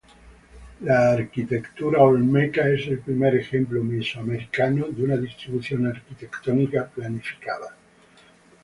La 0.79 1.11
arquitectura 1.11 1.99
olmeca 1.99 2.67
es 2.67 2.87
el 2.87 2.97
primer 3.01 3.35
ejemplo 3.35 3.83
mesoamericano 3.83 4.87
de 4.89 5.03
una 5.03 5.15
distribución 5.15 5.85
arquitectónica 5.85 6.87
planificada. 6.87 7.75